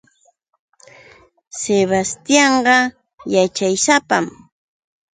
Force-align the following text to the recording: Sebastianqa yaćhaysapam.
Sebastianqa 1.59 2.77
yaćhaysapam. 3.33 4.25